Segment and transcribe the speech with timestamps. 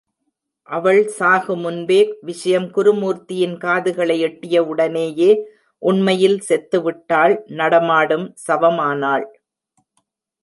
[0.69, 1.97] அவள் சாகு முன்பே,
[2.21, 5.29] விஷயம் குருமூர்த்தியின் காதுகளை எட்டியவுடனேயே,
[5.81, 9.27] உண்மையில் செத்துவிட்டாள் நடமாடும் சவமானாள்.